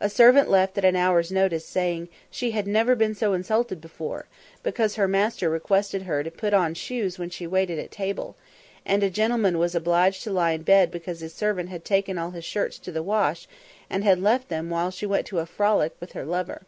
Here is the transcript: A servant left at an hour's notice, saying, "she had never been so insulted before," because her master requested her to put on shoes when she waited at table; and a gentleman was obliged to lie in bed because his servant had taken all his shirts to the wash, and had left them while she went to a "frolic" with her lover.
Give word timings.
A 0.00 0.08
servant 0.08 0.48
left 0.48 0.78
at 0.78 0.86
an 0.86 0.96
hour's 0.96 1.30
notice, 1.30 1.66
saying, 1.66 2.08
"she 2.30 2.52
had 2.52 2.66
never 2.66 2.94
been 2.96 3.14
so 3.14 3.34
insulted 3.34 3.78
before," 3.78 4.24
because 4.62 4.94
her 4.94 5.06
master 5.06 5.50
requested 5.50 6.04
her 6.04 6.22
to 6.24 6.30
put 6.30 6.54
on 6.54 6.72
shoes 6.72 7.18
when 7.18 7.28
she 7.28 7.46
waited 7.46 7.78
at 7.78 7.90
table; 7.90 8.36
and 8.86 9.02
a 9.02 9.10
gentleman 9.10 9.58
was 9.58 9.74
obliged 9.74 10.22
to 10.24 10.32
lie 10.32 10.52
in 10.52 10.62
bed 10.62 10.90
because 10.90 11.20
his 11.20 11.34
servant 11.34 11.68
had 11.68 11.84
taken 11.84 12.16
all 12.16 12.30
his 12.30 12.46
shirts 12.46 12.78
to 12.78 12.90
the 12.90 13.02
wash, 13.02 13.46
and 13.90 14.02
had 14.02 14.22
left 14.22 14.48
them 14.48 14.70
while 14.70 14.90
she 14.90 15.04
went 15.04 15.26
to 15.26 15.40
a 15.40 15.44
"frolic" 15.44 15.92
with 16.00 16.12
her 16.12 16.24
lover. 16.24 16.62